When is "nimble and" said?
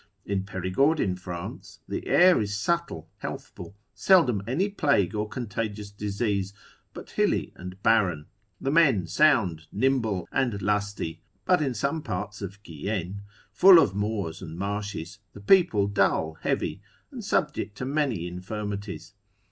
9.71-10.59